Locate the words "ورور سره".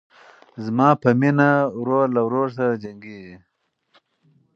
2.27-2.79